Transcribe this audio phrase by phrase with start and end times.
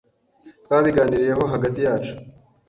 [0.65, 2.13] Twabiganiriyeho hagati yacu.